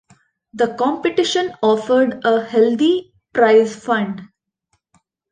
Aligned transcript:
The 0.55 0.73
competition 0.79 1.53
offered 1.61 2.25
a 2.25 2.43
healthy 2.43 3.13
prize 3.33 3.75
fund. 3.75 4.23